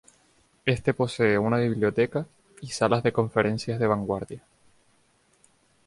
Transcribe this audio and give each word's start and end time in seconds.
Este 0.65 0.95
posee 0.95 1.37
una 1.37 1.57
biblioteca, 1.59 2.25
y 2.59 2.69
salas 2.69 3.03
de 3.03 3.13
conferencias 3.13 3.79
de 3.79 3.85
vanguardia. 3.85 4.43